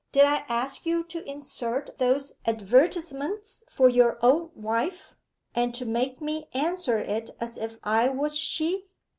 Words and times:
did 0.11 0.25
I 0.25 0.45
ask 0.49 0.83
you 0.87 1.03
to 1.09 1.23
insert 1.29 1.95
those 1.99 2.39
advertisements 2.47 3.63
for 3.69 3.87
your 3.87 4.17
old 4.25 4.55
wife, 4.55 5.13
and 5.53 5.75
to 5.75 5.85
make 5.85 6.19
me 6.19 6.49
answer 6.55 6.97
it 6.97 7.29
as 7.39 7.59
if 7.59 7.77
I 7.83 8.09
was 8.09 8.35
she? 8.35 8.85